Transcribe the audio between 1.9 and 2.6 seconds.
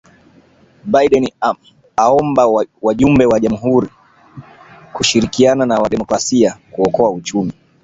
awaomba